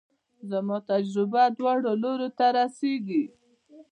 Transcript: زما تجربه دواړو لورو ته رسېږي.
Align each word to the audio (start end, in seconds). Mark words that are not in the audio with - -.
زما 0.49 0.77
تجربه 0.89 1.43
دواړو 1.57 1.91
لورو 2.03 2.29
ته 2.37 2.45
رسېږي. 2.57 3.23